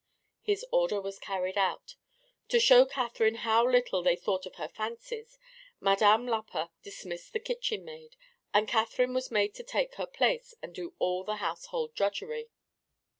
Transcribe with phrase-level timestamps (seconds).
[0.41, 1.93] His order was carried out.
[2.49, 5.37] To show Catherine how little they thought of her fancies
[5.79, 8.15] Madame Lapa dismissed the kitchen maid,
[8.51, 12.49] and Catherine was made to take her place and do all the household drudgery.